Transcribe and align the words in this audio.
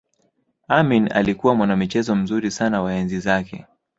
Amin 0.67 1.09
alikuwa 1.13 1.55
mwanamichezo 1.55 2.15
mzuri 2.15 2.51
sana 2.51 2.81
wa 2.81 2.93
enzi 2.95 3.19
zake 3.19 3.65